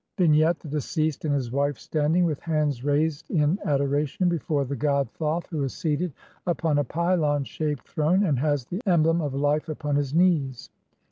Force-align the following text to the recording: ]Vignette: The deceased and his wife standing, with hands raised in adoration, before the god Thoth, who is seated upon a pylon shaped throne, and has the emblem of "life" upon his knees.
]Vignette: 0.17 0.57
The 0.57 0.67
deceased 0.67 1.25
and 1.25 1.33
his 1.35 1.51
wife 1.51 1.77
standing, 1.77 2.25
with 2.25 2.39
hands 2.39 2.83
raised 2.83 3.29
in 3.29 3.59
adoration, 3.65 4.29
before 4.29 4.65
the 4.65 4.75
god 4.75 5.07
Thoth, 5.11 5.45
who 5.51 5.63
is 5.63 5.75
seated 5.75 6.11
upon 6.47 6.79
a 6.79 6.83
pylon 6.83 7.43
shaped 7.43 7.87
throne, 7.87 8.23
and 8.23 8.39
has 8.39 8.65
the 8.65 8.81
emblem 8.87 9.21
of 9.21 9.35
"life" 9.35 9.69
upon 9.69 9.97
his 9.97 10.11
knees. 10.11 10.71